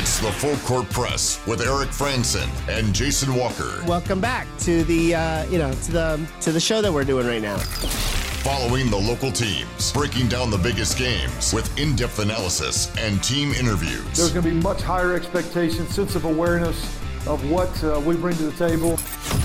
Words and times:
It's 0.00 0.18
the 0.18 0.32
Full 0.32 0.56
Court 0.66 0.88
Press 0.88 1.46
with 1.46 1.60
Eric 1.60 1.90
Frandsen 1.90 2.48
and 2.70 2.94
Jason 2.94 3.34
Walker. 3.34 3.84
Welcome 3.86 4.18
back 4.18 4.46
to 4.60 4.82
the 4.84 5.14
uh, 5.14 5.44
you 5.50 5.58
know 5.58 5.70
to 5.70 5.92
the 5.92 6.26
to 6.40 6.52
the 6.52 6.58
show 6.58 6.80
that 6.80 6.90
we're 6.90 7.04
doing 7.04 7.26
right 7.26 7.42
now. 7.42 7.58
Following 7.58 8.88
the 8.88 8.96
local 8.96 9.30
teams, 9.30 9.92
breaking 9.92 10.28
down 10.28 10.50
the 10.50 10.56
biggest 10.56 10.96
games 10.96 11.52
with 11.52 11.78
in-depth 11.78 12.18
analysis 12.18 12.90
and 12.96 13.22
team 13.22 13.52
interviews. 13.52 14.16
There's 14.16 14.32
going 14.32 14.44
to 14.44 14.50
be 14.50 14.56
much 14.62 14.80
higher 14.80 15.12
expectations, 15.12 15.94
sense 15.94 16.14
of 16.14 16.24
awareness 16.24 16.82
of 17.26 17.50
what 17.50 17.84
uh, 17.84 18.00
we 18.02 18.16
bring 18.16 18.34
to 18.38 18.44
the 18.44 18.68
table. 18.68 18.98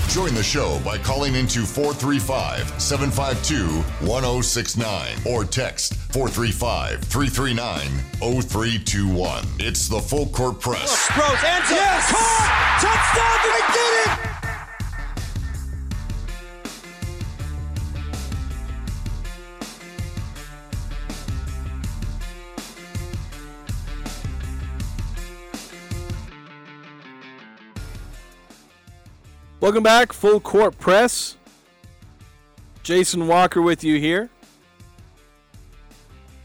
Join 0.08 0.34
the 0.34 0.42
show 0.42 0.80
by 0.84 0.98
calling 0.98 1.34
into 1.34 1.60
435 1.66 2.80
752 2.80 3.82
1069 4.06 5.16
or 5.26 5.44
text 5.44 5.94
435 6.12 7.02
339 7.04 7.86
0321. 8.42 9.44
It's 9.58 9.88
the 9.88 10.00
Full 10.00 10.26
Court 10.28 10.60
Press. 10.60 11.10
Rose, 11.16 11.44
ends 11.44 11.70
yes! 11.70 12.10
Caught! 12.10 12.78
Touchdown! 12.80 13.38
They 13.44 13.62
did 13.74 14.30
it! 14.30 14.35
Welcome 29.66 29.82
back, 29.82 30.12
Full 30.12 30.38
Court 30.38 30.78
Press. 30.78 31.36
Jason 32.84 33.26
Walker 33.26 33.60
with 33.60 33.82
you 33.82 33.98
here. 33.98 34.30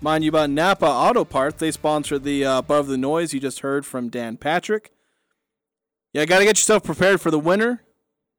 Mind 0.01 0.23
you 0.23 0.29
about 0.29 0.49
Napa 0.49 0.87
Auto 0.87 1.23
Parts. 1.23 1.59
They 1.59 1.69
sponsor 1.69 2.17
the 2.17 2.43
uh, 2.43 2.57
Above 2.57 2.87
the 2.87 2.97
Noise 2.97 3.31
you 3.31 3.39
just 3.39 3.59
heard 3.59 3.85
from 3.85 4.09
Dan 4.09 4.37
Patrick. 4.37 4.91
Yeah, 6.13 6.25
got 6.25 6.39
to 6.39 6.45
get 6.45 6.57
yourself 6.57 6.83
prepared 6.83 7.21
for 7.21 7.29
the 7.29 7.37
winter. 7.37 7.83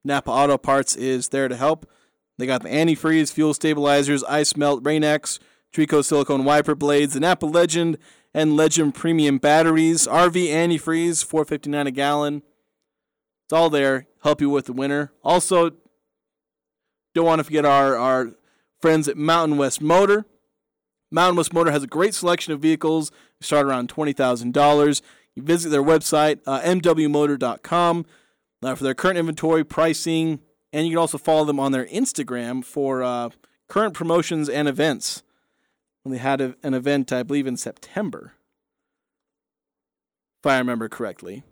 Napa 0.05 0.33
Auto 0.33 0.59
Parts 0.59 0.97
is 0.97 1.29
there 1.29 1.47
to 1.47 1.55
help. 1.55 1.89
They 2.37 2.47
got 2.47 2.65
the 2.65 2.69
antifreeze, 2.69 3.33
fuel 3.33 3.55
stabilizers, 3.55 4.25
ice 4.25 4.57
melt, 4.57 4.85
Rain-X, 4.85 5.39
Trico 5.73 6.05
silicone 6.05 6.45
wiper 6.45 6.75
blades, 6.75 7.15
the 7.15 7.21
Napa 7.21 7.47
Legend 7.47 7.99
and 8.35 8.57
Legend 8.57 8.97
Premium 8.97 9.39
batteries, 9.39 10.09
RV 10.09 10.49
antifreeze, 10.49 11.25
4.59 11.25 11.87
a 11.87 11.91
gallon. 11.93 12.43
It's 13.45 13.53
all 13.53 13.71
there, 13.71 14.07
help 14.23 14.41
you 14.41 14.51
with 14.51 14.67
the 14.67 14.73
winter. 14.73 15.13
Also, 15.23 15.73
don't 17.15 17.27
want 17.27 17.41
to 17.41 17.45
forget 17.45 17.65
our 17.65 17.97
our 17.97 18.33
friends 18.81 19.09
at 19.09 19.17
Mountain 19.17 19.59
West 19.59 19.81
Motor. 19.81 20.25
Mountain 21.11 21.37
West 21.37 21.53
Motor 21.53 21.71
has 21.71 21.83
a 21.83 21.87
great 21.89 22.15
selection 22.15 22.53
of 22.53 22.61
vehicles. 22.61 23.11
They 23.11 23.45
start 23.45 23.67
around 23.67 23.89
twenty 23.89 24.13
thousand 24.13 24.55
dollars. 24.55 25.03
You 25.35 25.43
visit 25.43 25.71
their 25.71 25.83
website, 25.83 26.41
uh, 26.47 26.61
mwmotor.com, 26.61 28.07
uh, 28.63 28.75
for 28.75 28.85
their 28.85 28.95
current 28.95 29.19
inventory, 29.19 29.65
pricing, 29.65 30.41
and 30.73 30.87
you 30.87 30.93
can 30.93 30.99
also 30.99 31.17
follow 31.19 31.45
them 31.45 31.59
on 31.59 31.73
their 31.73 31.87
Instagram 31.87 32.63
for 32.65 33.03
uh, 33.03 33.31
current 33.69 33.95
promotions 33.95 34.49
and 34.49 34.69
events. 34.69 35.23
They 36.05 36.19
had 36.19 36.41
a, 36.41 36.57
an 36.63 36.75
event, 36.75 37.13
I 37.13 37.23
believe, 37.23 37.47
in 37.47 37.57
September, 37.57 38.35
if 40.43 40.47
I 40.47 40.59
remember 40.59 40.89
correctly. 40.89 41.45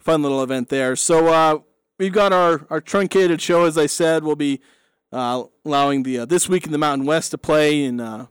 Fun 0.00 0.22
little 0.22 0.42
event 0.42 0.70
there. 0.70 0.96
So 0.96 1.28
uh, 1.28 1.58
we've 1.98 2.12
got 2.12 2.32
our, 2.32 2.66
our 2.70 2.80
truncated 2.80 3.40
show, 3.40 3.64
as 3.64 3.76
I 3.76 3.86
said. 3.86 4.24
We'll 4.24 4.34
be 4.34 4.60
uh, 5.12 5.44
allowing 5.64 6.02
the 6.02 6.20
uh, 6.20 6.24
This 6.24 6.48
Week 6.48 6.64
in 6.64 6.72
the 6.72 6.78
Mountain 6.78 7.06
West 7.06 7.32
to 7.32 7.38
play 7.38 7.84
in 7.84 8.00
uh, 8.00 8.26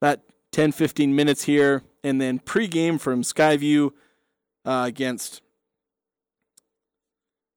about 0.00 0.20
10 0.52 0.72
15 0.72 1.16
minutes 1.16 1.44
here. 1.44 1.82
And 2.04 2.20
then 2.20 2.38
pregame 2.40 3.00
from 3.00 3.22
Skyview 3.22 3.90
uh, 4.66 4.84
against. 4.86 5.40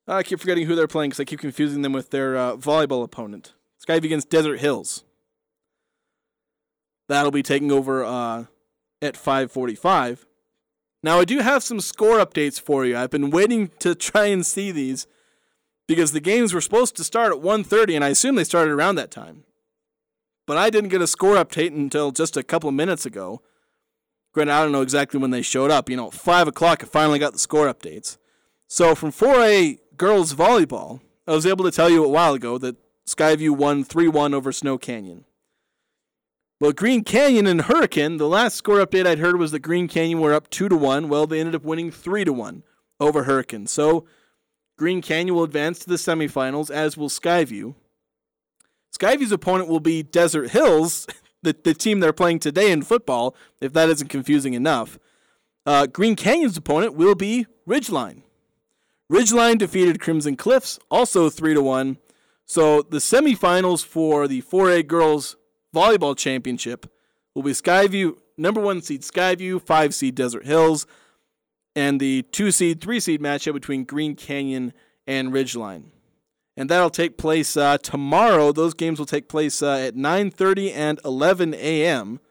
I 0.07 0.23
keep 0.23 0.39
forgetting 0.39 0.67
who 0.67 0.75
they're 0.75 0.87
playing 0.87 1.09
because 1.09 1.19
I 1.19 1.25
keep 1.25 1.39
confusing 1.39 1.81
them 1.81 1.91
with 1.91 2.11
their 2.11 2.37
uh, 2.37 2.55
volleyball 2.55 3.03
opponent. 3.03 3.53
Skyview 3.85 4.05
against 4.05 4.29
Desert 4.29 4.59
Hills. 4.59 5.03
That'll 7.09 7.31
be 7.31 7.43
taking 7.43 7.71
over 7.71 8.03
uh, 8.03 8.45
at 9.01 9.17
545. 9.17 10.25
Now, 11.05 11.19
I 11.19 11.25
do 11.25 11.37
have 11.37 11.61
some 11.61 11.81
score 11.81 12.17
updates 12.17 12.59
for 12.59 12.83
you. 12.83 12.97
I've 12.97 13.11
been 13.11 13.29
waiting 13.29 13.69
to 13.77 13.93
try 13.93 14.25
and 14.25 14.43
see 14.43 14.71
these 14.71 15.05
because 15.87 16.13
the 16.13 16.19
games 16.19 16.51
were 16.51 16.61
supposed 16.61 16.97
to 16.97 17.03
start 17.03 17.31
at 17.31 17.43
1:30 17.43 17.95
and 17.95 18.03
I 18.03 18.09
assume 18.09 18.33
they 18.33 18.43
started 18.43 18.71
around 18.71 18.95
that 18.95 19.11
time. 19.11 19.43
But 20.47 20.57
I 20.57 20.71
didn't 20.71 20.89
get 20.89 21.03
a 21.03 21.07
score 21.07 21.35
update 21.35 21.75
until 21.75 22.09
just 22.09 22.35
a 22.35 22.41
couple 22.41 22.69
of 22.69 22.73
minutes 22.73 23.05
ago. 23.05 23.43
Granted, 24.33 24.53
I 24.53 24.63
don't 24.63 24.71
know 24.71 24.81
exactly 24.81 25.19
when 25.19 25.29
they 25.29 25.43
showed 25.43 25.69
up. 25.69 25.91
You 25.91 25.95
know, 25.95 26.09
5 26.09 26.47
o'clock, 26.47 26.83
I 26.83 26.87
finally 26.87 27.19
got 27.19 27.33
the 27.33 27.39
score 27.47 27.71
updates. 27.71 28.17
So 28.67 28.95
from 28.95 29.11
4A 29.11 29.77
girls 29.97 30.33
volleyball, 30.33 31.01
I 31.27 31.33
was 31.33 31.45
able 31.45 31.65
to 31.65 31.71
tell 31.71 31.91
you 31.91 32.03
a 32.03 32.09
while 32.09 32.33
ago 32.33 32.57
that 32.57 32.77
Skyview 33.05 33.51
won 33.51 33.83
3 33.83 34.07
1 34.07 34.33
over 34.33 34.51
Snow 34.51 34.79
Canyon. 34.79 35.25
Well, 36.57 36.71
Green 36.71 37.03
Canyon 37.03 37.47
and 37.47 37.63
Hurricane, 37.63 38.15
the 38.15 38.29
last 38.29 38.55
score 38.55 38.77
update 38.77 39.05
I'd 39.05 39.19
heard 39.19 39.37
was 39.37 39.51
that 39.51 39.59
Green 39.59 39.89
Canyon 39.89 40.21
were 40.21 40.33
up 40.33 40.49
2 40.49 40.69
to 40.69 40.77
1. 40.77 41.09
Well, 41.09 41.27
they 41.27 41.41
ended 41.41 41.53
up 41.53 41.65
winning 41.65 41.91
3 41.91 42.23
to 42.23 42.31
1 42.31 42.63
over 42.97 43.23
Hurricane. 43.23 43.67
So 43.67 44.05
Green 44.77 45.01
Canyon 45.01 45.35
will 45.35 45.43
advance 45.43 45.79
to 45.79 45.89
the 45.89 45.95
semifinals, 45.95 46.71
as 46.71 46.95
will 46.95 47.09
Skyview. 47.09 47.75
Skyview's 48.97 49.33
opponent 49.33 49.67
will 49.67 49.81
be 49.81 50.01
Desert 50.01 50.51
Hills, 50.51 51.07
the, 51.43 51.53
the 51.61 51.73
team 51.73 51.99
they're 51.99 52.13
playing 52.13 52.39
today 52.39 52.71
in 52.71 52.83
football, 52.83 53.35
if 53.59 53.73
that 53.73 53.89
isn't 53.89 54.07
confusing 54.07 54.53
enough. 54.53 54.97
Uh, 55.65 55.87
Green 55.87 56.15
Canyon's 56.15 56.55
opponent 56.55 56.93
will 56.93 57.15
be 57.15 57.47
Ridgeline. 57.67 58.21
Ridgeline 59.11 59.57
defeated 59.57 59.99
Crimson 59.99 60.37
Cliffs, 60.37 60.79
also 60.89 61.29
3 61.29 61.53
to 61.53 61.61
1. 61.61 61.97
So 62.45 62.81
the 62.81 62.99
semifinals 62.99 63.83
for 63.83 64.25
the 64.25 64.41
4A 64.41 64.87
girls 64.87 65.35
volleyball 65.75 66.17
championship 66.17 66.89
will 67.33 67.43
be 67.43 67.51
Skyview, 67.51 68.15
number 68.37 68.61
one 68.61 68.81
seed 68.81 69.01
Skyview, 69.01 69.61
five 69.61 69.93
seed 69.93 70.15
Desert 70.15 70.45
Hills, 70.45 70.87
and 71.75 71.99
the 71.99 72.21
two 72.31 72.51
seed, 72.51 72.79
three 72.81 72.99
seed 72.99 73.21
matchup 73.21 73.53
between 73.53 73.83
Green 73.83 74.15
Canyon 74.15 74.73
and 75.05 75.33
Ridgeline. 75.33 75.85
And 76.57 76.69
that'll 76.69 76.89
take 76.89 77.17
place 77.17 77.57
uh, 77.57 77.77
tomorrow. 77.77 78.53
Those 78.53 78.73
games 78.73 78.97
will 78.97 79.05
take 79.05 79.27
place 79.27 79.61
uh, 79.61 79.75
at 79.87 79.95
9:30 79.95 80.71
and 80.73 80.99
11 81.03 81.53
a.m. 81.53 82.21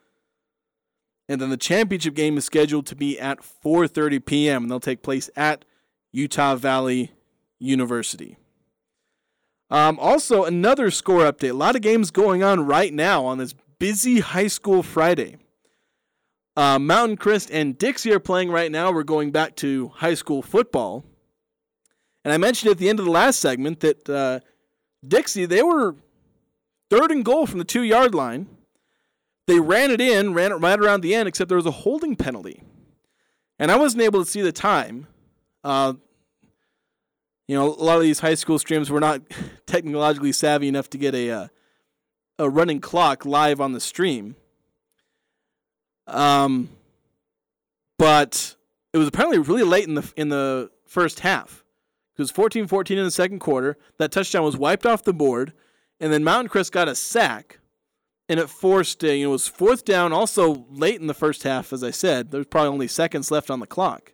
And 1.29 1.41
then 1.41 1.51
the 1.51 1.59
championship 1.59 2.15
game 2.15 2.39
is 2.39 2.47
scheduled 2.47 2.87
to 2.87 2.97
be 2.97 3.21
at 3.21 3.41
4:30 3.41 4.25
p.m. 4.25 4.63
and 4.63 4.71
they'll 4.71 4.81
take 4.81 5.03
place 5.03 5.29
at 5.37 5.67
Utah 6.13 6.57
Valley 6.57 7.13
University. 7.59 8.39
Um, 9.71 9.99
also, 9.99 10.45
another 10.45 10.91
score 10.91 11.23
update. 11.23 11.51
A 11.51 11.55
lot 11.55 11.77
of 11.77 11.83
games 11.83 12.11
going 12.11 12.43
on 12.43 12.67
right 12.67 12.93
now 12.93 13.25
on 13.25 13.39
this 13.39 13.55
busy 13.79 14.21
high 14.21 14.47
school 14.47 14.83
Friday. 14.83 15.37
Uh, 16.57 16.79
Mountain 16.79 17.17
Crest 17.17 17.51
and 17.51 17.77
Dixie 17.77 18.13
are 18.13 18.21
playing 18.21 18.51
right 18.51 18.71
now. 18.71 18.93
We're 18.93 19.03
going 19.03 19.33
back 19.33 19.57
to 19.57 19.89
high 19.89 20.15
school 20.15 20.43
football. 20.43 21.05
And 22.25 22.33
I 22.33 22.39
mentioned 22.39 22.71
at 22.71 22.79
the 22.79 22.89
end 22.89 23.01
of 23.01 23.05
the 23.05 23.11
last 23.11 23.41
segment 23.41 23.81
that 23.81 24.09
uh, 24.09 24.41
Dixie, 25.07 25.47
they 25.47 25.63
were 25.63 25.97
third 26.91 27.11
and 27.11 27.25
goal 27.25 27.47
from 27.47 27.59
the 27.59 27.65
two 27.65 27.83
yard 27.83 28.15
line. 28.15 28.49
They 29.47 29.61
ran 29.61 29.91
it 29.91 30.01
in, 30.01 30.33
ran 30.33 30.53
it 30.53 30.57
right 30.57 30.79
around 30.79 31.03
the 31.03 31.15
end, 31.15 31.29
except 31.29 31.49
there 31.49 31.57
was 31.57 31.67
a 31.67 31.71
holding 31.71 32.17
penalty. 32.17 32.63
And 33.59 33.71
I 33.71 33.77
wasn't 33.77 34.03
able 34.03 34.25
to 34.25 34.31
see 34.31 34.41
the 34.41 34.53
time. 34.53 35.07
Uh, 35.63 35.95
you 37.47 37.57
know, 37.57 37.67
a 37.67 37.85
lot 37.85 37.97
of 37.97 38.03
these 38.03 38.21
high 38.21 38.35
school 38.35 38.59
streams 38.59 38.91
were 38.91 39.01
not 39.01 39.23
technologically 39.67 40.33
savvy 40.33 40.69
enough 40.69 40.89
to 40.91 40.99
get 40.99 41.15
a 41.15 41.31
uh, 41.31 41.49
a 42.39 42.49
running 42.49 42.81
clock 42.81 43.25
live 43.25 43.61
on 43.61 43.73
the 43.73 43.81
stream. 43.81 44.37
Um, 46.07 46.69
but 47.99 48.57
it 48.93 48.99
was 48.99 49.09
apparently 49.09 49.39
really 49.39 49.63
late 49.63 49.87
in 49.87 49.95
the 49.95 50.13
in 50.17 50.29
the 50.29 50.71
first 50.87 51.21
half. 51.21 51.65
It 52.17 52.23
was 52.23 52.31
14-14 52.31 52.93
in 52.93 53.03
the 53.03 53.11
second 53.11 53.41
quarter. 53.41 53.77
That 53.99 54.13
touchdown 54.13 54.45
was 54.45 54.57
wiped 54.57 54.87
off 54.87 55.03
the 55.03 55.13
board, 55.13 55.53
and 55.99 56.13
then 56.13 56.23
Mountain 56.23 56.49
Crest 56.49 56.71
got 56.71 56.87
a 56.87 56.95
sack, 56.95 57.59
and 58.29 58.39
it 58.39 58.49
forced 58.49 59.03
a, 59.03 59.17
you 59.17 59.25
know, 59.25 59.31
it 59.31 59.33
was 59.33 59.49
fourth 59.49 59.85
down. 59.85 60.13
Also 60.13 60.65
late 60.71 61.01
in 61.01 61.09
the 61.09 61.15
first 61.15 61.43
half, 61.43 61.73
as 61.73 61.83
I 61.83 61.91
said, 61.91 62.31
there 62.31 62.39
was 62.39 62.47
probably 62.47 62.69
only 62.69 62.87
seconds 62.87 63.33
left 63.33 63.51
on 63.51 63.59
the 63.59 63.67
clock, 63.67 64.13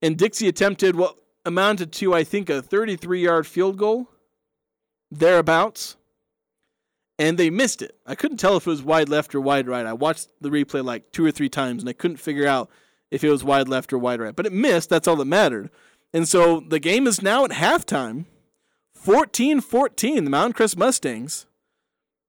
and 0.00 0.16
Dixie 0.16 0.48
attempted 0.48 0.94
what 0.94 1.16
amounted 1.46 1.92
to 1.92 2.12
I 2.12 2.24
think 2.24 2.50
a 2.50 2.60
33-yard 2.60 3.46
field 3.46 3.78
goal, 3.78 4.10
thereabouts 5.10 5.96
and 7.18 7.38
they 7.38 7.50
missed 7.50 7.80
it. 7.82 7.96
I 8.04 8.14
couldn't 8.14 8.36
tell 8.36 8.56
if 8.56 8.66
it 8.66 8.70
was 8.70 8.82
wide 8.82 9.08
left 9.08 9.34
or 9.34 9.40
wide 9.40 9.68
right. 9.68 9.86
I 9.86 9.94
watched 9.94 10.28
the 10.40 10.50
replay 10.50 10.84
like 10.84 11.12
two 11.12 11.24
or 11.24 11.30
three 11.30 11.48
times 11.48 11.82
and 11.82 11.88
I 11.88 11.94
couldn't 11.94 12.18
figure 12.18 12.46
out 12.46 12.68
if 13.10 13.24
it 13.24 13.30
was 13.30 13.44
wide 13.44 13.68
left 13.68 13.92
or 13.92 13.98
wide 13.98 14.20
right. 14.20 14.36
But 14.36 14.46
it 14.46 14.52
missed. 14.52 14.90
That's 14.90 15.08
all 15.08 15.16
that 15.16 15.24
mattered. 15.24 15.70
And 16.12 16.28
so 16.28 16.60
the 16.60 16.78
game 16.78 17.06
is 17.06 17.22
now 17.22 17.44
at 17.44 17.52
halftime 17.52 18.26
14 18.94 19.60
14. 19.60 20.24
The 20.24 20.30
Mountain 20.30 20.52
Crest 20.52 20.76
Mustangs, 20.76 21.46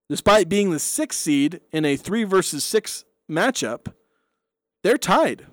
despite 0.10 0.50
being 0.50 0.72
the 0.72 0.80
sixth 0.80 1.20
seed 1.20 1.62
in 1.72 1.84
a 1.86 1.98
three 1.98 2.24
versus 2.24 2.64
six 2.64 3.04
matchup, 3.30 3.94
they're 4.84 4.98
tied. 4.98 5.48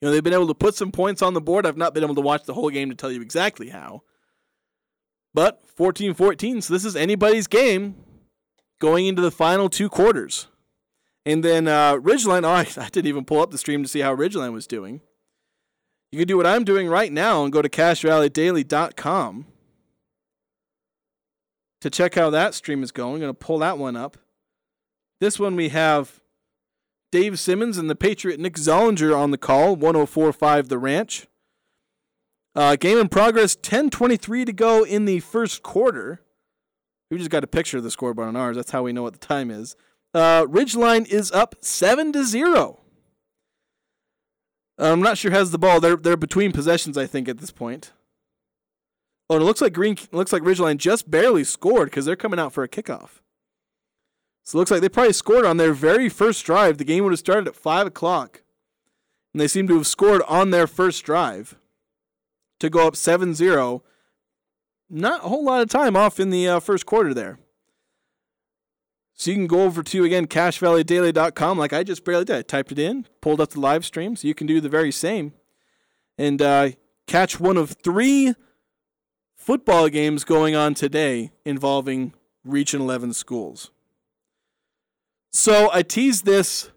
You 0.00 0.08
know, 0.08 0.12
they've 0.12 0.22
been 0.22 0.34
able 0.34 0.46
to 0.48 0.54
put 0.54 0.74
some 0.74 0.92
points 0.92 1.22
on 1.22 1.34
the 1.34 1.40
board. 1.40 1.66
I've 1.66 1.76
not 1.76 1.94
been 1.94 2.04
able 2.04 2.14
to 2.14 2.20
watch 2.20 2.44
the 2.44 2.54
whole 2.54 2.70
game 2.70 2.88
to 2.90 2.94
tell 2.94 3.10
you 3.10 3.20
exactly 3.20 3.70
how. 3.70 4.02
But 5.34 5.68
14 5.68 6.14
14, 6.14 6.62
so 6.62 6.72
this 6.72 6.84
is 6.84 6.96
anybody's 6.96 7.46
game 7.46 7.96
going 8.80 9.06
into 9.06 9.22
the 9.22 9.30
final 9.30 9.68
two 9.68 9.88
quarters. 9.88 10.46
And 11.26 11.44
then 11.44 11.68
uh, 11.68 11.96
Ridgeline, 11.96 12.44
oh, 12.44 12.80
I, 12.80 12.88
didn't 12.88 13.08
even 13.08 13.24
pull 13.24 13.40
up 13.40 13.50
the 13.50 13.58
stream 13.58 13.82
to 13.82 13.88
see 13.88 14.00
how 14.00 14.14
Ridgeline 14.14 14.52
was 14.52 14.66
doing. 14.66 15.00
You 16.10 16.18
can 16.18 16.28
do 16.28 16.36
what 16.36 16.46
I'm 16.46 16.64
doing 16.64 16.88
right 16.88 17.12
now 17.12 17.44
and 17.44 17.52
go 17.52 17.60
to 17.60 17.68
CacheValleyDaily.com 17.68 19.46
to 21.80 21.90
check 21.90 22.14
how 22.14 22.30
that 22.30 22.54
stream 22.54 22.82
is 22.82 22.92
going. 22.92 23.14
I'm 23.14 23.20
going 23.20 23.30
to 23.30 23.34
pull 23.34 23.58
that 23.58 23.78
one 23.78 23.94
up. 23.94 24.16
This 25.20 25.38
one 25.38 25.54
we 25.54 25.68
have 25.68 26.17
Dave 27.10 27.38
Simmons 27.38 27.78
and 27.78 27.88
the 27.88 27.96
Patriot 27.96 28.38
Nick 28.38 28.54
Zollinger 28.54 29.16
on 29.16 29.30
the 29.30 29.38
call, 29.38 29.76
1045 29.76 30.68
The 30.68 30.78
Ranch. 30.78 31.26
Uh, 32.54 32.76
game 32.76 32.98
in 32.98 33.08
progress, 33.08 33.56
10:23 33.56 34.44
to 34.44 34.52
go 34.52 34.84
in 34.84 35.04
the 35.04 35.20
first 35.20 35.62
quarter. 35.62 36.22
We 37.10 37.18
just 37.18 37.30
got 37.30 37.44
a 37.44 37.48
picture 37.48 37.78
of 37.78 37.84
the 37.84 37.90
scoreboard 37.90 38.28
on 38.28 38.36
ours. 38.36 38.56
That's 38.56 38.72
how 38.72 38.82
we 38.82 38.92
know 38.92 39.02
what 39.02 39.14
the 39.14 39.18
time 39.18 39.50
is. 39.50 39.76
Uh, 40.12 40.44
Ridgeline 40.44 41.06
is 41.06 41.30
up 41.32 41.54
seven 41.60 42.12
to 42.12 42.24
zero. 42.24 42.80
I'm 44.78 45.00
not 45.00 45.18
sure 45.18 45.30
has 45.30 45.50
the 45.50 45.58
ball. 45.58 45.80
They're 45.80 45.96
they're 45.96 46.16
between 46.16 46.52
possessions, 46.52 46.98
I 46.98 47.06
think, 47.06 47.28
at 47.28 47.38
this 47.38 47.50
point. 47.50 47.92
Oh, 49.30 49.36
it 49.36 49.42
looks 49.42 49.60
like 49.60 49.72
Green 49.72 49.96
looks 50.12 50.32
like 50.32 50.42
Ridgeline 50.42 50.78
just 50.78 51.10
barely 51.10 51.44
scored 51.44 51.90
because 51.90 52.06
they're 52.06 52.16
coming 52.16 52.40
out 52.40 52.52
for 52.52 52.62
a 52.62 52.68
kickoff. 52.68 53.20
So 54.48 54.56
it 54.56 54.60
looks 54.60 54.70
like 54.70 54.80
they 54.80 54.88
probably 54.88 55.12
scored 55.12 55.44
on 55.44 55.58
their 55.58 55.74
very 55.74 56.08
first 56.08 56.46
drive. 56.46 56.78
The 56.78 56.84
game 56.84 57.04
would 57.04 57.12
have 57.12 57.18
started 57.18 57.48
at 57.48 57.54
five 57.54 57.86
o'clock, 57.86 58.40
and 59.34 59.42
they 59.42 59.46
seem 59.46 59.68
to 59.68 59.76
have 59.76 59.86
scored 59.86 60.22
on 60.26 60.52
their 60.52 60.66
first 60.66 61.04
drive 61.04 61.58
to 62.58 62.70
go 62.70 62.86
up 62.86 62.94
7-0. 62.94 63.82
Not 64.88 65.22
a 65.22 65.28
whole 65.28 65.44
lot 65.44 65.60
of 65.60 65.68
time 65.68 65.96
off 65.96 66.18
in 66.18 66.30
the 66.30 66.48
uh, 66.48 66.60
first 66.60 66.86
quarter 66.86 67.12
there. 67.12 67.38
So 69.12 69.32
you 69.32 69.36
can 69.36 69.48
go 69.48 69.64
over 69.64 69.82
to, 69.82 70.04
again, 70.04 70.26
cachevalleydaily.com 70.26 71.58
like 71.58 71.74
I 71.74 71.84
just 71.84 72.02
barely 72.02 72.24
did. 72.24 72.36
I 72.36 72.40
typed 72.40 72.72
it 72.72 72.78
in, 72.78 73.06
pulled 73.20 73.42
up 73.42 73.50
the 73.50 73.60
live 73.60 73.84
stream, 73.84 74.16
so 74.16 74.26
you 74.26 74.34
can 74.34 74.46
do 74.46 74.62
the 74.62 74.70
very 74.70 74.92
same. 74.92 75.34
And 76.16 76.40
uh, 76.40 76.70
catch 77.06 77.38
one 77.38 77.58
of 77.58 77.76
three 77.84 78.32
football 79.36 79.90
games 79.90 80.24
going 80.24 80.56
on 80.56 80.72
today 80.72 81.32
involving 81.44 82.14
Region 82.44 82.80
11 82.80 83.12
schools. 83.12 83.72
So 85.40 85.70
I 85.72 85.82
teased 85.82 86.24
this 86.24 86.72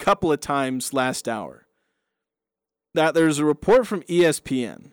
couple 0.00 0.32
of 0.32 0.40
times 0.40 0.92
last 0.92 1.28
hour 1.28 1.68
that 2.94 3.14
there's 3.14 3.38
a 3.38 3.44
report 3.44 3.86
from 3.86 4.02
ESPN 4.02 4.90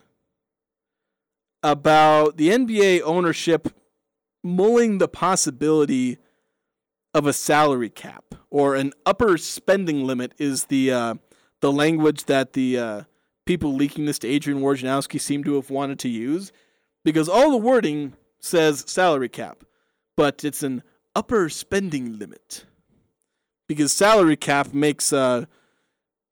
about 1.60 2.36
the 2.36 2.50
NBA 2.50 3.00
ownership 3.02 3.74
mulling 4.44 4.98
the 4.98 5.08
possibility 5.08 6.18
of 7.12 7.26
a 7.26 7.32
salary 7.32 7.90
cap 7.90 8.36
or 8.48 8.76
an 8.76 8.92
upper 9.04 9.36
spending 9.36 10.06
limit 10.06 10.32
is 10.38 10.66
the 10.66 10.92
uh, 10.92 11.14
the 11.62 11.72
language 11.72 12.26
that 12.26 12.52
the 12.52 12.78
uh, 12.78 13.02
people 13.44 13.74
leaking 13.74 14.04
this 14.04 14.20
to 14.20 14.28
Adrian 14.28 14.60
Wojnarowski 14.60 15.20
seem 15.20 15.42
to 15.42 15.56
have 15.56 15.68
wanted 15.68 15.98
to 15.98 16.08
use 16.08 16.52
because 17.04 17.28
all 17.28 17.50
the 17.50 17.56
wording 17.56 18.12
says 18.38 18.84
salary 18.86 19.28
cap, 19.28 19.64
but 20.16 20.44
it's 20.44 20.62
an 20.62 20.84
upper 21.16 21.48
spending 21.48 22.16
limit 22.16 22.66
because 23.70 23.92
salary 23.92 24.34
cap 24.34 24.74
makes 24.74 25.12
uh, 25.12 25.44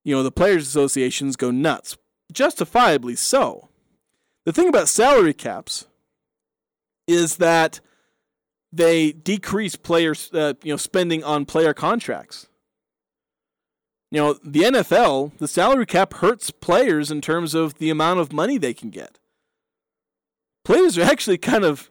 you 0.03 0.13
know 0.13 0.25
the 0.25 0.33
players 0.33 0.67
associations 0.67 1.37
go 1.37 1.53
nuts, 1.53 1.97
justifiably 2.33 3.15
so. 3.15 3.69
The 4.45 4.53
thing 4.53 4.69
about 4.69 4.89
salary 4.89 5.35
caps 5.35 5.87
is 7.07 7.37
that 7.37 7.79
they 8.73 9.13
decrease 9.13 9.77
players, 9.77 10.33
uh, 10.35 10.55
you 10.65 10.73
know, 10.73 10.77
spending 10.77 11.23
on 11.23 11.47
player 11.47 11.73
contracts. 11.73 12.49
You 14.11 14.19
know, 14.19 14.33
the 14.43 14.63
NFL, 14.63 15.39
the 15.39 15.47
salary 15.47 15.87
cap 15.87 16.15
hurts 16.15 16.51
players 16.51 17.13
in 17.13 17.21
terms 17.21 17.55
of 17.55 17.75
the 17.75 17.89
amount 17.89 18.19
of 18.19 18.33
money 18.33 18.59
they 18.59 18.75
can 18.75 18.91
get. 18.91 19.21
Players 20.65 20.99
are 20.99 21.03
actually 21.13 21.39
kind 21.39 21.63
of 21.63 21.89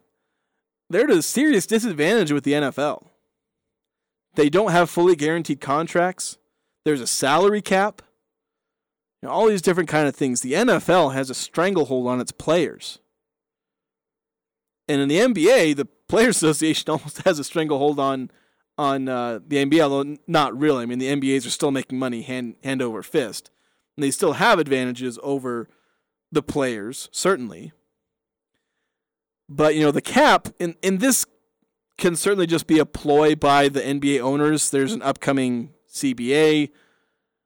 they're 0.90 1.06
at 1.06 1.10
a 1.10 1.22
serious 1.22 1.66
disadvantage 1.66 2.34
with 2.34 2.44
the 2.44 2.52
NFL. 2.52 3.07
They 4.38 4.50
don't 4.50 4.70
have 4.70 4.88
fully 4.88 5.16
guaranteed 5.16 5.60
contracts. 5.60 6.38
There's 6.86 7.02
a 7.02 7.08
salary 7.08 7.62
cap. 7.62 8.04
You 9.22 9.28
know, 9.28 9.34
all 9.34 9.48
these 9.48 9.64
different 9.64 9.90
kind 9.90 10.08
of 10.08 10.16
things. 10.16 10.42
The 10.42 10.54
NFL 10.54 11.16
has 11.16 11.32
a 11.32 11.34
stranglehold 11.34 12.08
on 12.08 12.22
its 12.22 12.32
players. 12.32 13.00
And 14.88 15.02
in 15.02 15.10
the 15.10 15.18
NBA, 15.18 15.76
the 15.76 15.88
Players 16.08 16.38
Association 16.44 16.88
almost 16.92 17.24
has 17.24 17.40
a 17.40 17.44
stranglehold 17.44 18.00
on 18.00 18.30
on 18.78 19.10
uh, 19.10 19.40
the 19.46 19.66
NBA, 19.66 19.82
although 19.82 20.18
not 20.28 20.56
really. 20.56 20.84
I 20.84 20.86
mean, 20.86 21.00
the 21.00 21.08
NBAs 21.08 21.48
are 21.48 21.50
still 21.50 21.72
making 21.72 21.98
money 21.98 22.22
hand 22.22 22.58
hand 22.64 22.84
over 22.84 23.02
fist, 23.02 23.50
and 23.98 24.04
they 24.04 24.12
still 24.12 24.34
have 24.34 24.60
advantages 24.60 25.18
over 25.24 25.68
the 26.32 26.44
players, 26.44 27.10
certainly. 27.12 27.72
But 29.50 29.74
you 29.74 29.82
know, 29.82 29.92
the 29.92 30.00
cap 30.00 30.50
in 30.60 30.76
in 30.84 31.00
this 31.00 31.26
can 31.98 32.16
certainly 32.16 32.48
just 32.48 32.68
be 32.68 32.80
a 32.80 32.86
ploy 32.86 33.36
by 33.36 33.70
the 33.70 33.82
NBA 33.82 34.22
owners. 34.22 34.70
There's 34.70 34.94
an 34.94 35.02
upcoming 35.02 35.74
CBA, 35.92 36.70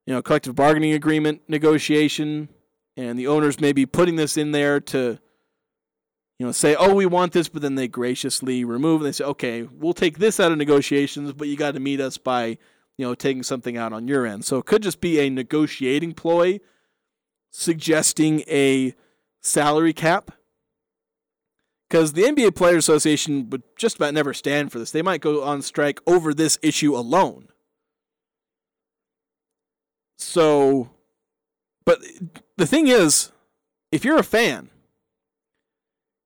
you 0.06 0.14
know, 0.14 0.22
collective 0.22 0.56
bargaining 0.56 0.94
agreement 0.94 1.42
negotiation, 1.48 2.50
and 2.98 3.18
the 3.18 3.28
owners 3.28 3.60
may 3.60 3.72
be 3.72 3.86
putting 3.86 4.16
this 4.16 4.38
in 4.38 4.52
there 4.52 4.80
to 4.80 5.20
you 6.42 6.48
know, 6.48 6.52
say, 6.52 6.74
oh, 6.74 6.96
we 6.96 7.06
want 7.06 7.34
this, 7.34 7.48
but 7.48 7.62
then 7.62 7.76
they 7.76 7.88
graciously 7.88 8.66
remove. 8.66 9.02
And 9.02 9.08
they 9.08 9.12
say, 9.12 9.26
okay, 9.26 9.62
we'll 9.62 9.94
take 9.94 10.18
this 10.18 10.40
out 10.40 10.52
of 10.52 10.58
negotiations, 10.58 11.34
but 11.34 11.48
you 11.48 11.56
got 11.56 11.76
to 11.76 11.80
meet 11.80 12.02
us 12.02 12.18
by, 12.18 12.58
you 12.98 13.06
know, 13.06 13.14
taking 13.14 13.44
something 13.44 13.78
out 13.78 13.94
on 13.94 14.08
your 14.08 14.26
end. 14.26 14.44
So 14.44 14.58
it 14.58 14.66
could 14.66 14.82
just 14.82 15.02
be 15.02 15.20
a 15.20 15.30
negotiating 15.30 16.16
ploy 16.16 16.60
suggesting 17.52 18.40
a 18.48 18.96
salary 19.40 19.94
cap. 19.94 20.32
Because 21.92 22.14
the 22.14 22.24
NBA 22.24 22.56
Players 22.56 22.86
Association 22.86 23.50
would 23.50 23.64
just 23.76 23.98
about 23.98 24.14
never 24.14 24.34
stand 24.34 24.72
for 24.72 24.80
this. 24.80 24.92
They 24.92 25.02
might 25.02 25.20
go 25.20 25.44
on 25.44 25.62
strike 25.62 26.00
over 26.08 26.34
this 26.34 26.58
issue 26.62 26.96
alone. 26.96 27.50
So, 30.18 30.92
but 31.84 32.00
the 32.56 32.66
thing 32.66 32.88
is, 32.88 33.34
if 33.92 34.06
you're 34.06 34.18
a 34.18 34.24
fan, 34.24 34.70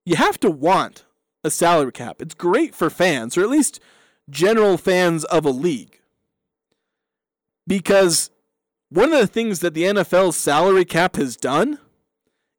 you 0.05 0.17
have 0.17 0.39
to 0.41 0.51
want 0.51 1.05
a 1.43 1.49
salary 1.49 1.91
cap. 1.91 2.21
It's 2.21 2.35
great 2.35 2.75
for 2.75 2.91
fans, 2.91 3.35
or 3.35 3.41
at 3.41 3.49
least 3.49 3.79
general 4.29 4.77
fans 4.77 5.23
of 5.23 5.45
a 5.45 5.49
league. 5.49 5.99
Because 7.65 8.29
one 8.89 9.11
of 9.11 9.19
the 9.19 9.25
things 9.25 9.61
that 9.61 9.73
the 9.73 9.85
NFL's 9.85 10.35
salary 10.35 10.85
cap 10.85 11.15
has 11.15 11.35
done 11.35 11.79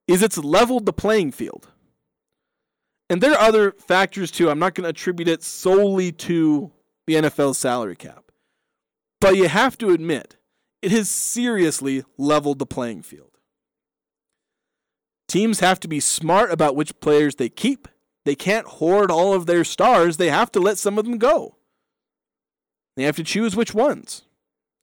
is 0.08 0.25
it's 0.25 0.38
leveled 0.38 0.86
the 0.86 0.92
playing 0.92 1.30
field. 1.30 1.68
And 3.08 3.20
there 3.20 3.32
are 3.32 3.40
other 3.40 3.72
factors 3.72 4.30
too. 4.30 4.50
I'm 4.50 4.58
not 4.58 4.75
going 4.75 4.84
to 4.84 4.90
attribute 4.90 5.28
it 5.28 5.42
solely 5.42 6.12
to 6.12 6.72
the 7.06 7.14
NFL's 7.14 7.58
salary 7.58 7.96
cap. 7.96 8.32
But 9.20 9.36
you 9.36 9.48
have 9.48 9.78
to 9.78 9.90
admit, 9.90 10.36
it 10.82 10.90
has 10.90 11.08
seriously 11.08 12.04
leveled 12.18 12.58
the 12.58 12.66
playing 12.66 13.02
field. 13.02 13.38
Teams 15.28 15.60
have 15.60 15.80
to 15.80 15.88
be 15.88 16.00
smart 16.00 16.50
about 16.50 16.76
which 16.76 16.98
players 17.00 17.36
they 17.36 17.48
keep. 17.48 17.88
They 18.25 18.34
can't 18.34 18.66
hoard 18.66 19.10
all 19.10 19.32
of 19.34 19.46
their 19.46 19.64
stars. 19.64 20.16
They 20.16 20.30
have 20.30 20.52
to 20.52 20.60
let 20.60 20.78
some 20.78 20.98
of 20.98 21.04
them 21.04 21.18
go. 21.18 21.56
They 22.96 23.04
have 23.04 23.16
to 23.16 23.25
choose 23.25 23.54
which 23.54 23.75
ones. 23.75 24.22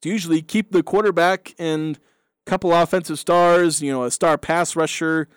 To 0.02 0.10
usually 0.10 0.42
keep 0.42 0.72
the 0.72 0.84
quarterback 0.84 1.56
and 1.58 1.98
a 2.46 2.50
couple 2.50 2.74
offensive 2.74 3.20
stars, 3.20 3.82
you 3.82 3.92
know, 3.92 4.04
a 4.04 4.12
star 4.12 4.38
pass 4.38 4.76
rusher, 4.76 5.30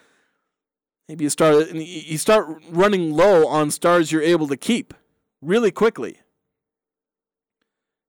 maybe 1.09 1.27
a 1.27 1.31
star. 1.31 1.63
You 1.63 2.19
start 2.19 2.63
running 2.71 3.13
low 3.13 3.47
on 3.47 3.71
stars 3.71 4.13
you're 4.13 4.23
able 4.23 4.49
to 4.49 4.57
keep 4.57 4.95
really 5.41 5.71
quickly. 5.71 6.21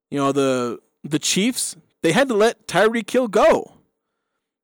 You 0.09 0.19
know, 0.19 0.31
the 0.31 0.79
the 1.03 1.19
Chiefs, 1.19 1.75
they 2.01 2.11
had 2.11 2.27
to 2.29 2.33
let 2.33 2.67
Tyreek 2.67 3.09
Hill 3.09 3.27
go. 3.27 3.73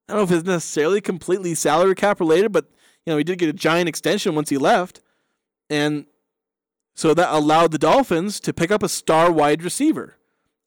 I 0.07 0.13
don't 0.13 0.17
know 0.17 0.23
if 0.23 0.39
it's 0.39 0.47
necessarily 0.47 1.01
completely 1.01 1.55
salary 1.55 1.95
cap 1.95 2.19
related, 2.19 2.51
but 2.51 2.65
you 3.05 3.13
know 3.13 3.17
he 3.17 3.23
did 3.23 3.39
get 3.39 3.49
a 3.49 3.53
giant 3.53 3.89
extension 3.89 4.35
once 4.35 4.49
he 4.49 4.57
left, 4.57 5.01
and 5.69 6.05
so 6.95 7.13
that 7.13 7.33
allowed 7.33 7.71
the 7.71 7.77
Dolphins 7.77 8.39
to 8.41 8.53
pick 8.53 8.71
up 8.71 8.83
a 8.83 8.89
star 8.89 9.31
wide 9.31 9.63
receiver, 9.63 10.17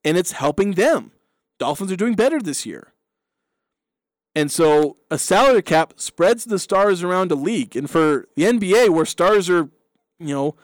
and 0.04 0.16
it's 0.16 0.32
helping 0.32 0.72
them. 0.72 1.12
Dolphins 1.58 1.92
are 1.92 1.96
doing 1.96 2.14
better 2.14 2.40
this 2.40 2.66
year. 2.66 2.92
And 4.36 4.52
so 4.52 4.98
a 5.10 5.16
salary 5.16 5.62
cap 5.62 5.94
spreads 5.96 6.44
the 6.44 6.58
stars 6.58 7.02
around 7.02 7.32
a 7.32 7.34
league. 7.34 7.74
And 7.74 7.88
for 7.88 8.28
the 8.36 8.42
NBA, 8.42 8.90
where 8.90 9.06
stars 9.06 9.48
are, 9.48 9.70
you 10.18 10.34
know, 10.34 10.54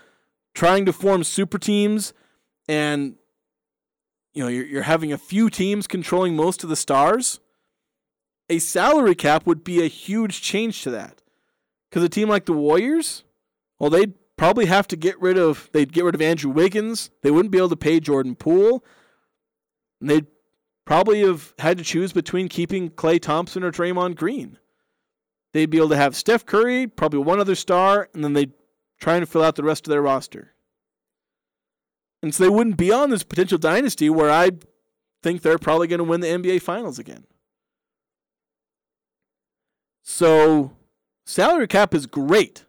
trying 0.54 0.84
to 0.84 0.92
form 0.92 1.24
super 1.24 1.58
teams 1.58 2.12
and, 2.68 3.14
you 4.34 4.42
know, 4.42 4.48
you're, 4.48 4.66
you're 4.66 4.82
having 4.82 5.10
a 5.10 5.16
few 5.16 5.48
teams 5.48 5.86
controlling 5.86 6.36
most 6.36 6.62
of 6.62 6.68
the 6.68 6.76
stars, 6.76 7.40
a 8.50 8.58
salary 8.58 9.14
cap 9.14 9.46
would 9.46 9.64
be 9.64 9.82
a 9.82 9.88
huge 9.88 10.42
change 10.42 10.82
to 10.82 10.90
that. 10.90 11.22
Because 11.88 12.04
a 12.04 12.10
team 12.10 12.28
like 12.28 12.44
the 12.44 12.52
Warriors, 12.52 13.24
well, 13.78 13.88
they'd 13.88 14.12
probably 14.36 14.66
have 14.66 14.86
to 14.88 14.96
get 14.96 15.18
rid 15.18 15.38
of 15.38 15.70
they'd 15.72 15.94
get 15.94 16.04
rid 16.04 16.14
of 16.14 16.20
Andrew 16.20 16.50
Wiggins. 16.50 17.10
They 17.22 17.30
wouldn't 17.30 17.52
be 17.52 17.58
able 17.58 17.70
to 17.70 17.76
pay 17.76 18.00
Jordan 18.00 18.34
Poole. 18.34 18.84
And 19.98 20.10
they'd 20.10 20.26
probably 20.84 21.20
have 21.22 21.54
had 21.58 21.78
to 21.78 21.84
choose 21.84 22.12
between 22.12 22.48
keeping 22.48 22.90
Klay 22.90 23.20
Thompson 23.20 23.62
or 23.62 23.70
Draymond 23.70 24.16
Green. 24.16 24.58
They'd 25.52 25.70
be 25.70 25.78
able 25.78 25.90
to 25.90 25.96
have 25.96 26.16
Steph 26.16 26.46
Curry, 26.46 26.86
probably 26.86 27.20
one 27.20 27.40
other 27.40 27.54
star, 27.54 28.08
and 28.14 28.24
then 28.24 28.32
they'd 28.32 28.52
try 28.98 29.16
and 29.16 29.28
fill 29.28 29.42
out 29.42 29.56
the 29.56 29.62
rest 29.62 29.86
of 29.86 29.90
their 29.90 30.02
roster. 30.02 30.54
And 32.22 32.34
so 32.34 32.44
they 32.44 32.50
wouldn't 32.50 32.76
be 32.76 32.92
on 32.92 33.10
this 33.10 33.24
potential 33.24 33.58
dynasty 33.58 34.08
where 34.08 34.30
I 34.30 34.52
think 35.22 35.42
they're 35.42 35.58
probably 35.58 35.88
going 35.88 35.98
to 35.98 36.04
win 36.04 36.20
the 36.20 36.28
NBA 36.28 36.62
Finals 36.62 36.98
again. 36.98 37.24
So, 40.02 40.72
salary 41.26 41.68
cap 41.68 41.94
is 41.94 42.06
great. 42.06 42.64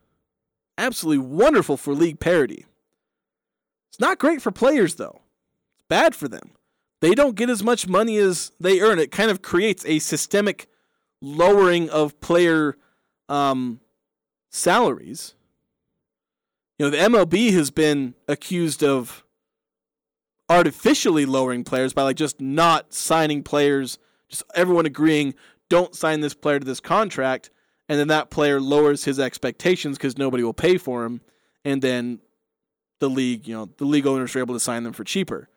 Absolutely 0.78 1.26
wonderful 1.26 1.78
for 1.78 1.94
league 1.94 2.20
parity. 2.20 2.66
It's 3.90 4.00
not 4.00 4.20
great 4.20 4.42
for 4.42 4.52
players, 4.52 4.96
though. 4.96 5.22
It's 5.76 5.86
bad 5.88 6.16
for 6.16 6.28
them. 6.28 6.52
They 7.04 7.16
don't 7.16 7.36
get 7.36 7.50
as 7.50 7.62
much 7.62 7.86
money 7.86 8.16
as 8.16 8.54
they 8.62 8.80
earn. 8.80 8.98
It 8.98 9.12
kind 9.12 9.30
of 9.30 9.42
creates 9.42 9.86
a 9.86 10.00
systemic 10.00 10.68
lowering 11.22 11.90
of 11.90 12.18
player 12.22 12.78
um, 13.28 13.82
salaries. 14.50 15.36
You 16.80 16.86
know, 16.86 16.90
the 16.92 16.98
MLB 16.98 17.52
has 17.52 17.72
been 17.72 18.14
accused 18.30 18.86
of 18.86 19.26
artificially 20.48 21.26
lowering 21.26 21.66
players 21.66 21.92
by 21.92 22.04
like 22.04 22.16
just 22.16 22.40
not 22.40 22.94
signing 22.94 23.44
players, 23.44 24.00
just 24.30 24.44
everyone 24.56 24.86
agreeing, 24.86 25.34
don't 25.70 25.94
sign 25.94 26.22
this 26.22 26.34
player 26.34 26.60
to 26.60 26.66
this 26.66 26.80
contract, 26.80 27.50
and 27.90 28.00
then 28.00 28.08
that 28.08 28.30
player 28.30 28.62
lowers 28.62 29.04
his 29.04 29.20
expectations 29.20 29.98
because 29.98 30.18
nobody 30.18 30.42
will 30.42 30.54
pay 30.54 30.78
for 30.78 31.04
him, 31.04 31.20
and 31.66 31.82
then 31.82 32.20
the 33.02 33.10
league, 33.10 33.46
you 33.46 33.54
know, 33.54 33.68
the 33.76 33.84
league 33.84 34.08
owners 34.08 34.34
are 34.38 34.40
able 34.40 34.56
to 34.56 34.60
sign 34.62 34.84
them 34.84 34.94
for 34.94 35.04
cheaper. 35.04 35.50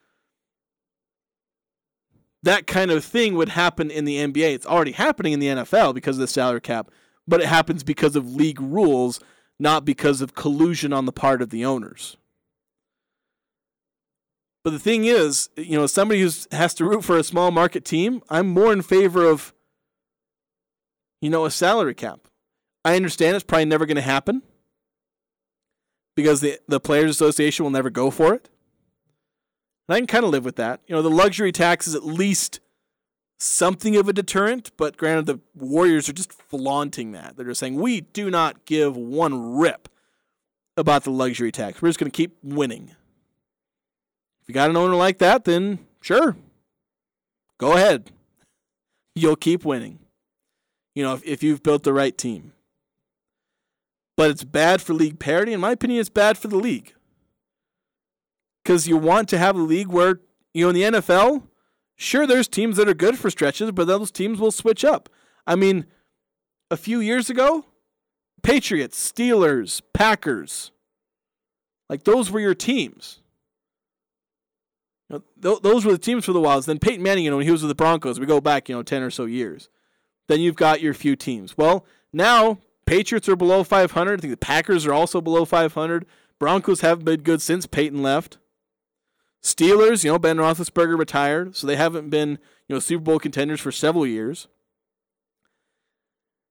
That 2.43 2.66
kind 2.66 2.90
of 2.90 3.05
thing 3.05 3.35
would 3.35 3.50
happen 3.50 3.90
in 3.90 4.05
the 4.05 4.16
NBA. 4.16 4.55
It's 4.55 4.66
already 4.66 4.93
happening 4.93 5.33
in 5.33 5.40
the 5.40 5.49
NFL 5.49 5.95
because 5.95 6.16
of 6.16 6.21
the 6.21 6.28
salary 6.28 6.61
cap, 6.61 6.90
but 7.26 7.40
it 7.40 7.47
happens 7.47 7.83
because 7.83 8.14
of 8.14 8.35
league 8.35 8.61
rules, 8.61 9.21
not 9.59 9.85
because 9.85 10.21
of 10.21 10.35
collusion 10.35 10.93
on 10.93 11.07
the 11.07 11.12
part 11.12 11.43
of 11.43 11.50
the 11.50 11.64
owners. 11.64 12.16
But 14.62 14.71
the 14.71 14.78
thing 14.78 15.05
is, 15.05 15.49
you 15.57 15.78
know, 15.78 15.87
somebody 15.87 16.21
who 16.21 16.31
has 16.50 16.75
to 16.75 16.85
root 16.85 17.05
for 17.05 17.16
a 17.16 17.23
small 17.23 17.52
market 17.52 17.85
team, 17.85 18.21
I'm 18.28 18.49
more 18.49 18.73
in 18.73 18.83
favor 18.83 19.25
of, 19.25 19.55
you 21.21 21.31
know, 21.31 21.45
a 21.45 21.52
salary 21.52 21.95
cap. 21.95 22.26
I 22.85 22.97
understand 22.97 23.37
it's 23.37 23.45
probably 23.45 23.66
never 23.66 23.87
going 23.87 23.95
to 23.95 24.02
happen 24.02 24.43
because 26.16 26.40
the, 26.40 26.59
the 26.66 26.81
Players 26.81 27.11
Association 27.12 27.64
will 27.64 27.71
never 27.71 27.90
go 27.90 28.11
for 28.11 28.35
it. 28.35 28.49
And 29.88 29.95
I 29.95 29.99
can 29.99 30.07
kind 30.07 30.25
of 30.25 30.31
live 30.31 30.45
with 30.45 30.57
that. 30.57 30.81
You 30.87 30.95
know, 30.95 31.02
the 31.02 31.11
luxury 31.11 31.52
tax 31.52 31.87
is 31.87 31.95
at 31.95 32.05
least 32.05 32.61
something 33.38 33.97
of 33.97 34.09
a 34.09 34.12
deterrent, 34.12 34.71
but 34.76 34.97
granted, 34.97 35.26
the 35.26 35.40
Warriors 35.55 36.09
are 36.09 36.12
just 36.12 36.33
flaunting 36.33 37.12
that. 37.12 37.37
They're 37.37 37.47
just 37.47 37.61
saying, 37.61 37.76
we 37.76 38.00
do 38.00 38.31
not 38.31 38.64
give 38.64 38.97
one 38.97 39.57
rip 39.57 39.88
about 40.76 41.05
the 41.05 41.11
luxury 41.11 41.52
tax. 41.52 41.81
We're 41.81 41.88
just 41.88 41.99
going 41.99 42.11
to 42.11 42.16
keep 42.16 42.37
winning. 42.43 42.95
If 44.40 44.49
you 44.49 44.55
got 44.55 44.71
an 44.71 44.76
owner 44.76 44.95
like 44.95 45.19
that, 45.19 45.45
then 45.45 45.81
sure, 46.00 46.37
go 47.59 47.73
ahead. 47.73 48.11
You'll 49.14 49.37
keep 49.37 49.64
winning. 49.64 49.99
You 50.95 51.02
know, 51.02 51.14
if, 51.14 51.25
if 51.25 51.43
you've 51.43 51.62
built 51.62 51.83
the 51.83 51.93
right 51.93 52.16
team. 52.16 52.52
But 54.16 54.31
it's 54.31 54.45
bad 54.45 54.81
for 54.81 54.95
league 54.95 55.19
parity. 55.19 55.52
In 55.52 55.61
my 55.61 55.73
opinion, 55.73 56.00
it's 56.00 56.09
bad 56.09 56.38
for 56.38 56.49
the 56.49 56.57
league. 56.57 56.95
Because 58.66 58.88
you 58.88 58.96
want 58.96 59.28
to 59.28 59.38
have 59.38 59.54
a 59.54 59.61
league 59.62 59.87
where, 59.87 60.18
you 60.52 60.64
know, 60.64 60.70
in 60.70 60.75
the 60.75 60.99
NFL, 60.99 61.44
sure, 61.94 62.26
there's 62.26 62.49
teams 62.49 62.76
that 62.78 62.88
are 62.88 62.94
good 62.94 63.16
for 63.16 63.30
stretches, 63.30 63.70
but 63.70 63.87
those 63.87 64.11
teams 64.11 64.40
will 64.40 64.50
switch 64.50 64.85
up. 64.85 65.08
I 65.46 65.54
mean, 65.54 65.87
a 66.68 66.76
few 66.76 66.99
years 66.99 67.30
ago, 67.30 67.66
Patriots, 68.42 69.12
Steelers, 69.12 69.80
Packers, 69.94 70.73
like 71.88 72.02
those 72.02 72.28
were 72.28 72.40
your 72.40 72.56
teams. 72.56 73.20
You 75.08 75.23
know, 75.40 75.52
th- 75.52 75.62
those 75.62 75.85
were 75.85 75.92
the 75.92 75.99
teams 75.99 76.25
for 76.25 76.32
the 76.32 76.40
Wilds. 76.40 76.66
Then 76.66 76.80
Peyton 76.80 77.04
Manning, 77.04 77.23
you 77.23 77.30
know, 77.30 77.37
when 77.37 77.46
he 77.46 77.52
was 77.52 77.62
with 77.62 77.68
the 77.68 77.76
Broncos, 77.76 78.18
we 78.18 78.26
go 78.26 78.40
back, 78.40 78.68
you 78.68 78.75
know, 78.75 78.82
10 78.82 79.00
or 79.00 79.11
so 79.11 79.26
years. 79.26 79.68
Then 80.26 80.40
you've 80.40 80.56
got 80.56 80.80
your 80.80 80.92
few 80.92 81.14
teams. 81.14 81.56
Well, 81.56 81.87
now 82.12 82.58
Patriots 82.85 83.28
are 83.28 83.37
below 83.37 83.62
500. 83.62 84.18
I 84.18 84.20
think 84.20 84.32
the 84.32 84.37
Packers 84.37 84.85
are 84.87 84.92
also 84.92 85.20
below 85.20 85.44
500. 85.44 86.04
Broncos 86.40 86.80
haven't 86.80 87.04
been 87.04 87.23
good 87.23 87.40
since 87.40 87.66
Peyton 87.66 88.02
left. 88.02 88.38
Steelers, 89.46 90.02
you 90.04 90.10
know, 90.10 90.18
Ben 90.18 90.38
Roethlisberger 90.38 90.98
retired, 90.98 91.54
so 91.54 91.66
they 91.66 91.76
haven't 91.76 92.10
been, 92.10 92.30
you 92.68 92.74
know, 92.74 92.80
Super 92.80 93.04
Bowl 93.04 93.18
contenders 93.18 93.60
for 93.60 93.70
several 93.70 94.06
years. 94.06 94.48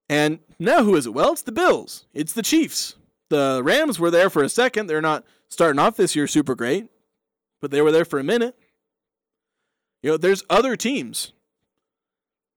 And 0.07 0.39
now 0.59 0.83
who 0.83 0.95
is 0.95 1.05
it? 1.05 1.13
Well, 1.13 1.33
it's 1.33 1.41
the 1.41 1.51
Bills. 1.51 2.05
It's 2.13 2.33
the 2.33 2.41
Chiefs. 2.41 2.95
The 3.29 3.61
Rams 3.63 3.99
were 3.99 4.11
there 4.11 4.29
for 4.29 4.43
a 4.43 4.49
second. 4.49 4.87
They're 4.87 5.01
not 5.01 5.25
starting 5.49 5.79
off 5.79 5.97
this 5.97 6.15
year 6.15 6.27
super 6.27 6.55
great 6.55 6.89
but 7.65 7.71
they 7.71 7.81
were 7.81 7.91
there 7.91 8.05
for 8.05 8.19
a 8.19 8.23
minute. 8.23 8.55
You 10.03 10.11
know, 10.11 10.17
there's 10.17 10.43
other 10.51 10.75
teams 10.75 11.33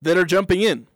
that 0.02 0.18
are 0.18 0.24
jumping 0.26 0.60
in. 0.60 0.86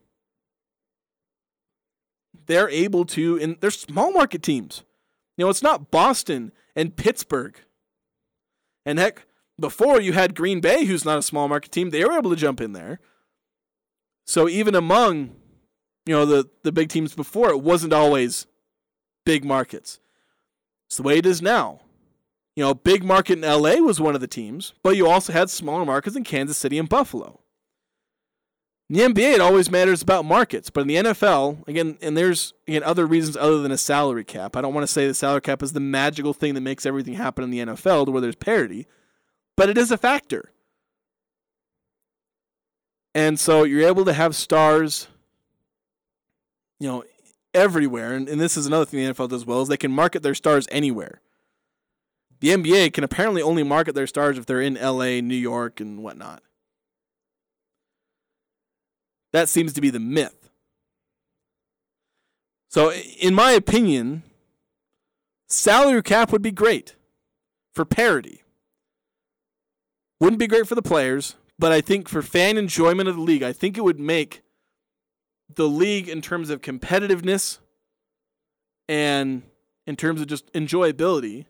They're 2.45 2.69
able 2.69 3.07
to, 3.07 3.39
and 3.41 3.57
they're 3.61 3.71
small 3.71 4.13
market 4.13 4.43
teams. 4.43 4.83
You 5.39 5.47
know, 5.47 5.51
it's 5.51 5.63
not 5.63 5.91
Boston 5.91 6.53
and 6.77 6.95
Pittsburgh. 6.95 7.57
And 8.85 8.99
heck, 8.99 9.25
before 9.59 10.01
you 10.01 10.13
had 10.13 10.35
Green 10.35 10.61
Bay, 10.61 10.85
who's 10.85 11.05
not 11.05 11.19
a 11.19 11.23
small 11.23 11.49
market 11.49 11.73
team, 11.73 11.91
they 11.91 12.05
were 12.05 12.17
able 12.17 12.31
to 12.31 12.37
jump 12.37 12.61
in 12.61 12.73
there. 12.73 13.01
So 14.27 14.49
even 14.49 14.75
among, 14.75 15.37
you 16.07 16.15
know, 16.15 16.25
the, 16.25 16.49
the 16.63 16.73
big 16.73 16.89
teams 16.89 17.15
before, 17.15 17.51
it 17.51 17.61
wasn't 17.61 17.93
always 17.93 18.47
big 19.25 19.45
markets. 19.45 19.99
It's 20.89 20.97
the 20.97 21.03
way 21.03 21.19
it 21.19 21.27
is 21.27 21.43
now. 21.43 21.81
You 22.55 22.65
know, 22.65 22.75
big 22.75 23.03
market 23.03 23.39
in 23.39 23.41
LA 23.43 23.77
was 23.77 24.01
one 24.01 24.15
of 24.15 24.21
the 24.21 24.27
teams, 24.27 24.75
but 24.83 24.97
you 24.97 25.09
also 25.09 25.33
had 25.33 25.49
smaller 25.49 25.87
markets 25.87 26.17
in 26.17 26.25
Kansas 26.25 26.59
City 26.59 26.79
and 26.79 26.89
Buffalo. 26.89 27.41
In 28.91 28.97
the 29.15 29.23
NBA, 29.23 29.35
it 29.35 29.41
always 29.41 29.71
matters 29.71 30.03
about 30.03 30.27
markets, 30.27 30.69
but 30.69 30.83
in 30.83 30.87
the 30.87 30.97
NFL, 30.97 31.67
again, 31.67 31.97
and 32.03 32.15
there's 32.15 32.53
again 32.69 32.83
other 32.83 33.07
reasons 33.07 33.39
other 33.39 33.63
than 33.63 33.73
a 33.73 33.79
salary 33.79 34.25
cap. 34.25 34.55
I 34.55 34.61
don't 34.61 34.75
want 34.75 34.87
to 34.87 34.93
say 34.93 35.07
the 35.07 35.15
salary 35.15 35.41
cap 35.41 35.63
is 35.63 35.73
the 35.73 35.81
magical 35.81 36.35
thing 36.35 36.53
that 36.53 36.61
makes 36.61 36.85
everything 36.85 37.15
happen 37.15 37.43
in 37.43 37.51
the 37.51 37.61
NFL 37.61 38.05
to 38.05 38.11
where 38.11 38.21
there's 38.21 38.37
parity, 38.37 38.87
but 39.63 39.69
it 39.69 39.79
is 39.79 39.93
a 39.93 39.97
factor. 39.97 40.51
And 43.15 43.39
so 43.39 43.63
you're 43.63 43.87
able 43.87 44.05
to 44.07 44.13
have 44.13 44.35
stars, 44.35 45.07
you 46.81 46.89
know, 46.89 47.05
everywhere. 47.55 48.15
And, 48.15 48.29
and 48.29 48.41
this 48.41 48.57
is 48.57 48.67
another 48.67 48.85
thing 48.85 49.05
the 49.05 49.13
NFL 49.13 49.29
does 49.29 49.47
well 49.47 49.63
is 49.63 49.69
they 49.69 49.77
can 49.77 49.93
market 49.93 50.23
their 50.23 50.35
stars 50.35 50.67
anywhere 50.71 51.21
the 52.43 52.49
NBA 52.49 52.93
can 52.93 53.05
apparently 53.05 53.41
only 53.41 53.63
market 53.63 53.95
their 53.95 54.09
stars 54.09 54.37
if 54.37 54.47
they're 54.47 54.61
in 54.61 54.75
LA, 54.75 55.21
New 55.21 55.37
York, 55.37 55.79
and 55.79 56.03
whatnot. 56.03 56.43
That 59.33 59.49
seems 59.49 59.73
to 59.75 59.81
be 59.81 59.91
the 59.91 60.01
myth. 60.01 60.51
So, 62.69 62.93
in 62.93 63.33
my 63.33 63.53
opinion, 63.53 64.25
salary 65.47 66.03
cap 66.03 66.33
would 66.33 66.43
be 66.43 66.51
great 66.51 66.97
for 67.77 67.85
parity. 67.85 68.42
Wouldn't 70.23 70.39
be 70.39 70.47
great 70.47 70.69
for 70.69 70.77
the 70.77 70.83
players, 70.83 71.35
but 71.59 71.73
I 71.73 71.81
think 71.81 72.09
for 72.09 72.23
fan 72.23 72.57
enjoyment 72.57 73.09
of 73.09 73.17
the 73.17 73.23
league, 73.23 73.43
I 73.43 73.53
think 73.53 73.77
it 73.77 73.81
would 73.81 73.99
make 73.99 74.43
the 75.53 75.67
league 75.67 76.09
in 76.09 76.23
terms 76.23 76.49
of 76.49 76.61
competitiveness 76.61 77.59
and 78.89 79.43
in 79.85 79.97
terms 79.97 80.21
of 80.21 80.29
just 80.29 80.51
enjoyability 80.53 81.47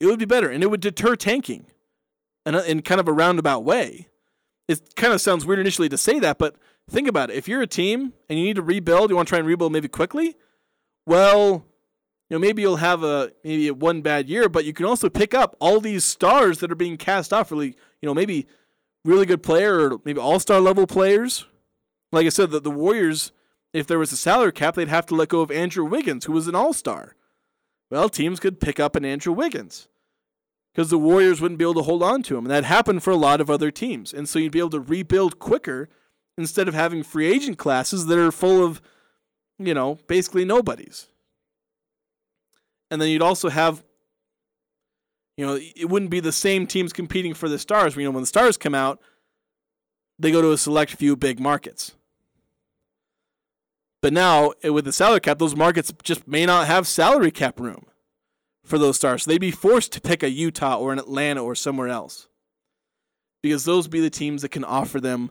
it 0.00 0.06
would 0.06 0.18
be 0.18 0.24
better 0.24 0.48
and 0.48 0.62
it 0.62 0.68
would 0.68 0.80
deter 0.80 1.14
tanking 1.14 1.66
in, 2.46 2.54
a, 2.54 2.62
in 2.62 2.80
kind 2.80 3.02
of 3.02 3.06
a 3.06 3.12
roundabout 3.12 3.64
way. 3.64 4.08
It 4.66 4.96
kind 4.96 5.12
of 5.12 5.20
sounds 5.20 5.44
weird 5.44 5.58
initially 5.58 5.90
to 5.90 5.98
say 5.98 6.18
that, 6.20 6.38
but 6.38 6.56
think 6.88 7.06
about 7.06 7.28
it. 7.28 7.36
If 7.36 7.48
you're 7.48 7.60
a 7.60 7.66
team 7.66 8.14
and 8.30 8.38
you 8.38 8.46
need 8.46 8.56
to 8.56 8.62
rebuild, 8.62 9.10
you 9.10 9.16
want 9.16 9.28
to 9.28 9.30
try 9.30 9.40
and 9.40 9.46
rebuild 9.46 9.72
maybe 9.72 9.88
quickly, 9.88 10.36
well, 11.04 11.66
you 12.30 12.36
know, 12.36 12.38
maybe 12.38 12.62
you'll 12.62 12.76
have 12.76 13.02
a 13.02 13.32
maybe 13.42 13.66
a 13.68 13.74
one 13.74 14.02
bad 14.02 14.28
year, 14.28 14.48
but 14.48 14.64
you 14.64 14.72
can 14.72 14.86
also 14.86 15.10
pick 15.10 15.34
up 15.34 15.56
all 15.58 15.80
these 15.80 16.04
stars 16.04 16.60
that 16.60 16.70
are 16.70 16.76
being 16.76 16.96
cast 16.96 17.32
off 17.32 17.50
really, 17.50 17.74
you 18.00 18.06
know, 18.06 18.14
maybe 18.14 18.46
really 19.04 19.26
good 19.26 19.42
player 19.42 19.90
or 19.90 20.00
maybe 20.04 20.20
all-star 20.20 20.60
level 20.60 20.86
players. 20.86 21.46
Like 22.12 22.26
I 22.26 22.30
said, 22.30 22.50
the, 22.50 22.60
the 22.60 22.70
Warriors, 22.70 23.32
if 23.72 23.86
there 23.86 23.98
was 23.98 24.12
a 24.12 24.16
salary 24.16 24.52
cap, 24.52 24.76
they'd 24.76 24.88
have 24.88 25.06
to 25.06 25.14
let 25.14 25.28
go 25.28 25.40
of 25.40 25.50
Andrew 25.50 25.84
Wiggins, 25.84 26.26
who 26.26 26.32
was 26.32 26.46
an 26.46 26.54
all-star. 26.54 27.16
Well, 27.90 28.08
teams 28.08 28.38
could 28.38 28.60
pick 28.60 28.78
up 28.78 28.94
an 28.94 29.04
Andrew 29.04 29.32
Wiggins 29.32 29.88
because 30.72 30.90
the 30.90 30.98
Warriors 30.98 31.40
wouldn't 31.40 31.58
be 31.58 31.64
able 31.64 31.74
to 31.74 31.82
hold 31.82 32.02
on 32.02 32.22
to 32.24 32.36
him. 32.36 32.44
And 32.44 32.52
that 32.52 32.64
happened 32.64 33.02
for 33.02 33.10
a 33.10 33.16
lot 33.16 33.40
of 33.40 33.50
other 33.50 33.72
teams. 33.72 34.12
And 34.12 34.28
so 34.28 34.38
you'd 34.38 34.52
be 34.52 34.60
able 34.60 34.70
to 34.70 34.80
rebuild 34.80 35.40
quicker 35.40 35.88
instead 36.38 36.68
of 36.68 36.74
having 36.74 37.02
free 37.02 37.26
agent 37.26 37.58
classes 37.58 38.06
that 38.06 38.18
are 38.18 38.30
full 38.30 38.64
of, 38.64 38.80
you 39.58 39.74
know, 39.74 39.98
basically 40.06 40.44
nobodies. 40.44 41.08
And 42.90 43.00
then 43.00 43.08
you'd 43.08 43.22
also 43.22 43.48
have, 43.48 43.84
you 45.36 45.46
know, 45.46 45.58
it 45.76 45.88
wouldn't 45.88 46.10
be 46.10 46.20
the 46.20 46.32
same 46.32 46.66
teams 46.66 46.92
competing 46.92 47.34
for 47.34 47.48
the 47.48 47.58
stars. 47.58 47.96
You 47.96 48.04
know, 48.04 48.10
when 48.10 48.22
the 48.22 48.26
stars 48.26 48.56
come 48.56 48.74
out, 48.74 49.00
they 50.18 50.30
go 50.30 50.42
to 50.42 50.52
a 50.52 50.58
select 50.58 50.92
few 50.92 51.16
big 51.16 51.40
markets. 51.40 51.92
But 54.02 54.12
now, 54.12 54.52
eh, 54.62 54.70
with 54.70 54.84
the 54.84 54.92
salary 54.92 55.20
cap, 55.20 55.38
those 55.38 55.56
markets 55.56 55.92
just 56.02 56.26
may 56.26 56.46
not 56.46 56.66
have 56.66 56.86
salary 56.86 57.30
cap 57.30 57.60
room 57.60 57.86
for 58.64 58.78
those 58.78 58.96
stars. 58.96 59.24
So 59.24 59.30
they'd 59.30 59.38
be 59.38 59.50
forced 59.50 59.92
to 59.92 60.00
pick 60.00 60.22
a 60.22 60.30
Utah 60.30 60.78
or 60.78 60.92
an 60.92 60.98
Atlanta 60.98 61.42
or 61.42 61.54
somewhere 61.54 61.88
else 61.88 62.28
because 63.42 63.64
those 63.64 63.88
be 63.88 64.00
the 64.00 64.10
teams 64.10 64.42
that 64.42 64.50
can 64.50 64.64
offer 64.64 65.00
them 65.00 65.30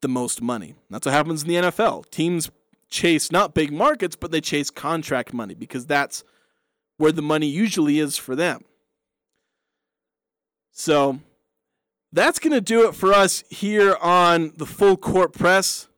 the 0.00 0.08
most 0.08 0.40
money. 0.40 0.74
That's 0.90 1.06
what 1.06 1.14
happens 1.14 1.42
in 1.42 1.48
the 1.48 1.54
NFL. 1.56 2.10
Teams 2.10 2.50
chase 2.88 3.30
not 3.30 3.54
big 3.54 3.72
markets, 3.72 4.16
but 4.16 4.30
they 4.30 4.40
chase 4.40 4.70
contract 4.70 5.32
money 5.32 5.54
because 5.54 5.86
that's 5.86 6.24
where 6.98 7.12
the 7.12 7.22
money 7.22 7.46
usually 7.46 7.98
is 7.98 8.16
for 8.16 8.36
them. 8.36 8.64
So 10.72 11.20
that's 12.12 12.38
going 12.38 12.52
to 12.52 12.60
do 12.60 12.86
it 12.86 12.94
for 12.94 13.12
us 13.12 13.42
here 13.48 13.96
on 14.00 14.52
the 14.56 14.66
full 14.66 14.96
court 14.96 15.32
press. 15.32 15.88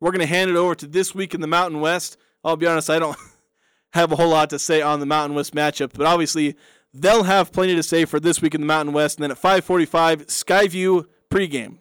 We're 0.00 0.12
going 0.12 0.20
to 0.20 0.26
hand 0.26 0.50
it 0.50 0.56
over 0.56 0.74
to 0.76 0.86
this 0.86 1.14
week 1.14 1.34
in 1.34 1.40
the 1.40 1.46
Mountain 1.46 1.80
West. 1.80 2.16
I'll 2.44 2.56
be 2.56 2.66
honest, 2.66 2.90
I 2.90 2.98
don't 2.98 3.18
have 3.92 4.12
a 4.12 4.16
whole 4.16 4.30
lot 4.30 4.50
to 4.50 4.58
say 4.58 4.82
on 4.82 5.00
the 5.00 5.06
Mountain 5.06 5.34
West 5.34 5.54
matchup, 5.54 5.92
but 5.94 6.06
obviously 6.06 6.56
they'll 6.92 7.24
have 7.24 7.52
plenty 7.52 7.74
to 7.74 7.82
say 7.82 8.04
for 8.04 8.20
this 8.20 8.40
week 8.40 8.54
in 8.54 8.60
the 8.60 8.66
Mountain 8.66 8.94
West. 8.94 9.18
And 9.18 9.24
then 9.24 9.30
at 9.30 9.40
5:45, 9.40 10.26
Skyview 10.26 11.06
pregame. 11.30 11.78